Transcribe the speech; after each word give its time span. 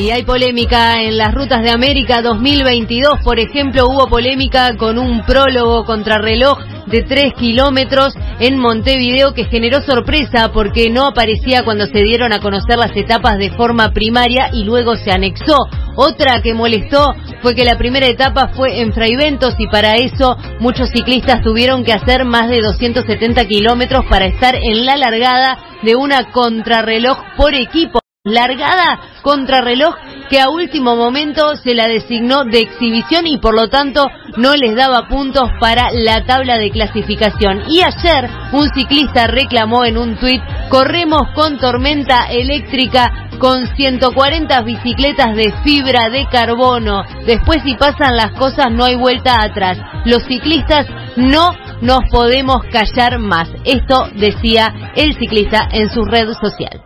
Y 0.00 0.10
hay 0.10 0.22
polémica 0.22 1.02
en 1.02 1.18
las 1.18 1.34
rutas 1.34 1.60
de 1.60 1.68
América 1.68 2.22
2022. 2.22 3.20
Por 3.22 3.38
ejemplo, 3.38 3.86
hubo 3.86 4.08
polémica 4.08 4.74
con 4.78 4.98
un 4.98 5.26
prólogo 5.26 5.84
contrarreloj 5.84 6.58
de 6.86 7.02
3 7.02 7.34
kilómetros 7.34 8.14
en 8.38 8.56
Montevideo 8.56 9.34
que 9.34 9.44
generó 9.44 9.82
sorpresa 9.82 10.52
porque 10.54 10.88
no 10.88 11.04
aparecía 11.06 11.64
cuando 11.64 11.84
se 11.84 12.02
dieron 12.02 12.32
a 12.32 12.40
conocer 12.40 12.78
las 12.78 12.96
etapas 12.96 13.36
de 13.36 13.50
forma 13.50 13.92
primaria 13.92 14.48
y 14.54 14.64
luego 14.64 14.96
se 14.96 15.10
anexó. 15.10 15.58
Otra 15.96 16.40
que 16.40 16.54
molestó 16.54 17.14
fue 17.42 17.54
que 17.54 17.66
la 17.66 17.76
primera 17.76 18.06
etapa 18.06 18.52
fue 18.56 18.80
en 18.80 18.94
Fraiventos 18.94 19.54
y 19.58 19.66
para 19.66 19.96
eso 19.96 20.34
muchos 20.60 20.88
ciclistas 20.88 21.42
tuvieron 21.42 21.84
que 21.84 21.92
hacer 21.92 22.24
más 22.24 22.48
de 22.48 22.62
270 22.62 23.44
kilómetros 23.44 24.06
para 24.08 24.24
estar 24.24 24.54
en 24.54 24.86
la 24.86 24.96
largada 24.96 25.58
de 25.82 25.94
una 25.94 26.32
contrarreloj 26.32 27.18
por 27.36 27.54
equipo 27.54 28.00
largada 28.24 29.00
contrarreloj 29.22 29.94
que 30.28 30.42
a 30.42 30.50
último 30.50 30.94
momento 30.94 31.56
se 31.56 31.74
la 31.74 31.88
designó 31.88 32.44
de 32.44 32.60
exhibición 32.60 33.26
y 33.26 33.38
por 33.38 33.54
lo 33.54 33.70
tanto 33.70 34.06
no 34.36 34.54
les 34.56 34.76
daba 34.76 35.08
puntos 35.08 35.48
para 35.58 35.90
la 35.90 36.26
tabla 36.26 36.58
de 36.58 36.70
clasificación. 36.70 37.62
Y 37.70 37.80
ayer 37.80 38.28
un 38.52 38.68
ciclista 38.74 39.26
reclamó 39.26 39.86
en 39.86 39.96
un 39.96 40.16
tuit, 40.16 40.42
corremos 40.68 41.30
con 41.34 41.56
tormenta 41.56 42.26
eléctrica 42.26 43.30
con 43.38 43.66
140 43.74 44.60
bicicletas 44.64 45.34
de 45.34 45.54
fibra 45.64 46.10
de 46.10 46.26
carbono. 46.30 47.02
Después 47.24 47.62
si 47.64 47.74
pasan 47.76 48.18
las 48.18 48.32
cosas 48.32 48.70
no 48.70 48.84
hay 48.84 48.96
vuelta 48.96 49.42
atrás. 49.42 49.78
Los 50.04 50.24
ciclistas 50.24 50.86
no 51.16 51.52
nos 51.80 52.00
podemos 52.10 52.64
callar 52.70 53.18
más. 53.18 53.48
Esto 53.64 54.10
decía 54.14 54.92
el 54.94 55.14
ciclista 55.14 55.66
en 55.72 55.88
su 55.88 56.04
red 56.04 56.28
social. 56.34 56.82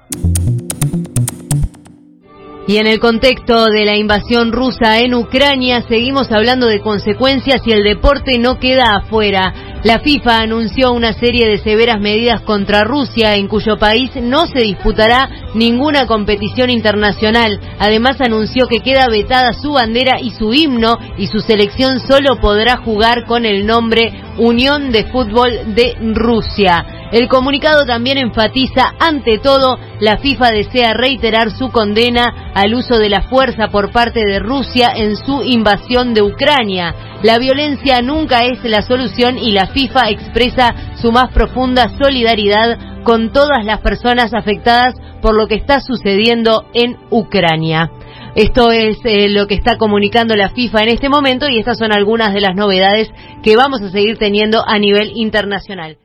Y 2.67 2.79
en 2.79 2.87
el 2.87 2.99
contexto 2.99 3.67
de 3.67 3.85
la 3.85 3.95
invasión 3.95 4.51
rusa 4.51 5.01
en 5.01 5.13
Ucrania, 5.13 5.83
seguimos 5.87 6.33
hablando 6.33 6.67
de 6.67 6.81
consecuencias 6.81 7.61
y 7.67 7.73
el 7.73 7.85
deporte 7.85 8.39
no 8.39 8.59
queda 8.59 8.97
afuera. 8.97 9.53
La 9.85 9.99
FIFA 9.99 10.39
anunció 10.39 10.93
una 10.93 11.13
serie 11.13 11.47
de 11.47 11.59
severas 11.59 12.01
medidas 12.01 12.41
contra 12.41 12.85
Rusia, 12.85 13.37
en 13.37 13.49
cuyo 13.49 13.77
país 13.77 14.13
no 14.17 14.47
se 14.47 14.61
disputará 14.61 15.29
ninguna 15.55 16.07
competición 16.07 16.71
internacional. 16.71 17.61
Además 17.79 18.19
anunció 18.23 18.67
que 18.67 18.81
queda 18.81 19.09
vetada 19.09 19.53
su 19.53 19.73
bandera 19.73 20.19
y 20.19 20.31
su 20.31 20.55
himno 20.55 20.97
y 21.19 21.27
su 21.27 21.41
selección 21.41 22.01
solo 22.01 22.41
podrá 22.41 22.79
jugar 22.79 23.27
con 23.27 23.45
el 23.45 23.67
nombre 23.67 24.11
Unión 24.39 24.91
de 24.91 25.05
Fútbol 25.13 25.75
de 25.75 25.99
Rusia. 26.15 27.04
El 27.15 27.29
comunicado 27.29 27.87
también 27.87 28.19
enfatiza, 28.19 28.93
ante 28.99 29.39
todo, 29.39 29.79
la 30.01 30.17
FIFA 30.17 30.51
desea 30.51 30.95
reiterar 30.95 31.53
su 31.53 31.71
condena 31.71 32.51
al 32.57 32.75
uso 32.75 32.99
de 32.99 33.09
la 33.09 33.23
fuerza 33.29 33.69
por 33.69 33.93
parte 33.93 34.27
de 34.27 34.41
Rusia 34.41 34.91
en 34.97 35.17
su 35.17 35.45
invasión 35.45 36.13
de 36.13 36.23
Ucrania. 36.23 36.93
La 37.23 37.39
violencia 37.39 38.03
nunca 38.03 38.41
es 38.41 38.65
la 38.65 38.83
solución 38.83 39.39
y 39.39 39.53
la 39.53 39.69
FIFA 39.69 40.11
expresa 40.11 40.75
su 41.01 41.13
más 41.13 41.31
profunda 41.33 41.89
solidaridad 42.03 42.81
con 43.05 43.31
todas 43.31 43.65
las 43.65 43.79
personas 43.79 44.35
afectadas 44.35 44.97
por 45.23 45.37
lo 45.37 45.47
que 45.47 45.55
está 45.55 45.79
sucediendo 45.79 46.65
en 46.75 46.97
Ucrania. 47.11 47.93
Esto 48.35 48.73
es 48.73 48.99
eh, 49.05 49.29
lo 49.29 49.47
que 49.47 49.55
está 49.55 49.79
comunicando 49.79 50.35
la 50.35 50.49
FIFA 50.49 50.83
en 50.83 50.89
este 50.89 51.09
momento 51.09 51.49
y 51.49 51.61
estas 51.61 51.79
son 51.79 51.93
algunas 51.93 52.35
de 52.35 52.41
las 52.41 52.57
novedades 52.57 53.09
que 53.45 53.55
vamos 53.55 53.83
a 53.83 53.93
seguir 53.93 54.19
teniendo 54.19 54.65
a 54.67 54.81
nivel 54.81 55.13
internacional. 55.15 55.99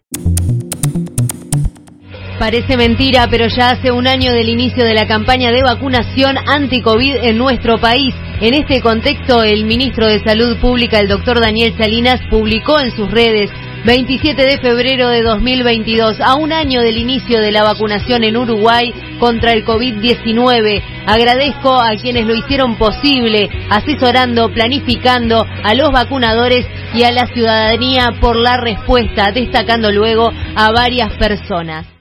Parece 2.40 2.78
mentira, 2.78 3.28
pero 3.30 3.48
ya 3.48 3.72
hace 3.72 3.92
un 3.92 4.08
año 4.08 4.32
del 4.32 4.48
inicio 4.48 4.86
de 4.86 4.94
la 4.94 5.06
campaña 5.06 5.52
de 5.52 5.62
vacunación 5.62 6.38
anti-COVID 6.38 7.18
en 7.24 7.38
nuestro 7.38 7.80
país. 7.80 8.16
En 8.40 8.54
este 8.54 8.80
contexto, 8.80 9.44
el 9.44 9.66
ministro 9.66 10.08
de 10.08 10.24
Salud 10.24 10.58
Pública, 10.62 11.00
el 11.00 11.10
doctor 11.10 11.42
Daniel 11.42 11.76
Salinas, 11.78 12.22
publicó 12.30 12.80
en 12.80 12.96
sus 12.96 13.12
redes 13.12 13.52
27 13.84 14.42
de 14.42 14.58
febrero 14.58 15.10
de 15.10 15.22
2022, 15.22 16.22
a 16.22 16.36
un 16.36 16.54
año 16.54 16.82
del 16.82 16.98
inicio 16.98 17.42
de 17.42 17.52
la 17.52 17.64
vacunación 17.64 18.24
en 18.24 18.38
Uruguay 18.38 18.94
contra 19.20 19.52
el 19.52 19.66
COVID-19. 19.66 20.82
Agradezco 21.08 21.74
a 21.74 21.92
quienes 22.02 22.26
lo 22.26 22.36
hicieron 22.36 22.78
posible, 22.78 23.50
asesorando, 23.70 24.50
planificando 24.54 25.46
a 25.64 25.74
los 25.74 25.92
vacunadores 25.92 26.66
y 26.94 27.04
a 27.04 27.12
la 27.12 27.28
ciudadanía 27.28 28.14
por 28.22 28.38
la 28.38 28.56
respuesta, 28.56 29.34
destacando 29.34 29.92
luego 29.92 30.32
a 30.56 30.72
varias 30.72 31.14
personas. 31.16 31.99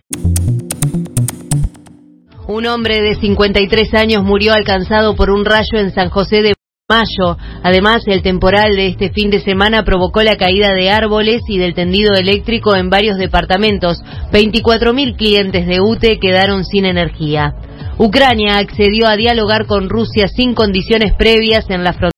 Un 2.47 2.67
hombre 2.67 3.03
de 3.03 3.17
53 3.17 3.93
años 3.93 4.25
murió 4.25 4.55
alcanzado 4.55 5.15
por 5.15 5.29
un 5.29 5.45
rayo 5.45 5.79
en 5.79 5.93
San 5.93 6.09
José 6.09 6.41
de 6.41 6.55
Mayo. 6.89 7.37
Además, 7.63 8.05
el 8.07 8.23
temporal 8.23 8.75
de 8.75 8.87
este 8.87 9.11
fin 9.11 9.29
de 9.29 9.41
semana 9.41 9.85
provocó 9.85 10.23
la 10.23 10.39
caída 10.39 10.73
de 10.73 10.89
árboles 10.91 11.43
y 11.47 11.59
del 11.59 11.75
tendido 11.75 12.15
eléctrico 12.15 12.75
en 12.75 12.89
varios 12.89 13.19
departamentos. 13.19 13.99
24.000 14.33 15.17
clientes 15.17 15.67
de 15.67 15.83
UTE 15.83 16.19
quedaron 16.19 16.65
sin 16.65 16.87
energía. 16.87 17.55
Ucrania 17.99 18.57
accedió 18.57 19.09
a 19.09 19.17
dialogar 19.17 19.67
con 19.67 19.91
Rusia 19.91 20.27
sin 20.29 20.55
condiciones 20.55 21.13
previas 21.19 21.69
en 21.69 21.85
la 21.85 21.93
frontera 21.93 22.13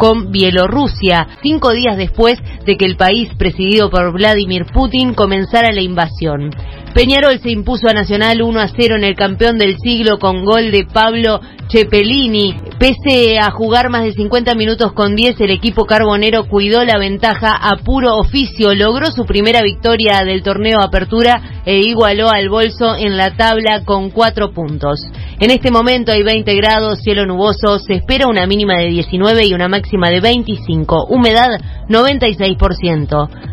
con 0.00 0.32
Bielorrusia, 0.32 1.28
cinco 1.42 1.72
días 1.72 1.98
después 1.98 2.38
de 2.64 2.78
que 2.78 2.86
el 2.86 2.96
país 2.96 3.28
presidido 3.36 3.90
por 3.90 4.14
Vladimir 4.14 4.64
Putin 4.72 5.12
comenzara 5.12 5.72
la 5.72 5.82
invasión. 5.82 6.50
Peñarol 6.94 7.38
se 7.38 7.50
impuso 7.50 7.88
a 7.88 7.92
Nacional 7.92 8.42
1 8.42 8.60
a 8.60 8.66
0 8.66 8.96
en 8.96 9.04
el 9.04 9.14
campeón 9.14 9.58
del 9.58 9.78
siglo 9.78 10.18
con 10.18 10.44
gol 10.44 10.72
de 10.72 10.84
Pablo 10.92 11.40
Cepelini. 11.70 12.56
Pese 12.80 13.38
a 13.38 13.52
jugar 13.52 13.90
más 13.90 14.02
de 14.02 14.12
50 14.12 14.54
minutos 14.56 14.92
con 14.92 15.14
10, 15.14 15.40
el 15.40 15.50
equipo 15.50 15.84
carbonero 15.84 16.48
cuidó 16.48 16.84
la 16.84 16.98
ventaja 16.98 17.52
a 17.54 17.76
puro 17.76 18.16
oficio, 18.16 18.74
logró 18.74 19.12
su 19.12 19.24
primera 19.24 19.62
victoria 19.62 20.24
del 20.24 20.42
torneo 20.42 20.80
Apertura 20.80 21.62
e 21.64 21.76
igualó 21.78 22.28
al 22.28 22.48
bolso 22.48 22.96
en 22.96 23.16
la 23.16 23.36
tabla 23.36 23.84
con 23.84 24.10
4 24.10 24.52
puntos. 24.52 25.00
En 25.38 25.50
este 25.50 25.70
momento 25.70 26.10
hay 26.10 26.24
20 26.24 26.54
grados, 26.56 27.02
cielo 27.02 27.24
nuboso, 27.24 27.78
se 27.78 27.94
espera 27.94 28.26
una 28.26 28.46
mínima 28.46 28.78
de 28.78 28.88
19 28.88 29.46
y 29.46 29.54
una 29.54 29.68
máxima 29.68 30.10
de 30.10 30.20
25, 30.20 31.06
humedad 31.08 31.50
96%. 31.88 33.28